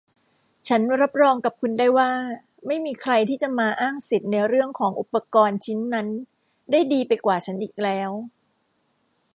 [0.67, 2.09] ฉันรับรองกับคุณได้ว่า
[2.67, 6.07] ไม่มีใครที่จะมาอ้างสิทธิ์ในเรื่องของอุปกรณ์ชิ้นนั้น
[6.71, 8.11] ได้ดีไปกว่าฉันอีกแล้ว